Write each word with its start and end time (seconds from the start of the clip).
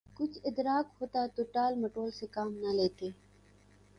کچھ 0.17 0.37
ادراک 0.43 0.87
ہوتا 1.01 1.25
تو 1.35 1.43
ٹال 1.53 1.75
مٹول 1.75 2.09
سے 2.11 2.25
کام 2.27 2.53
نہ 2.57 2.71
لیتے۔ 2.73 3.09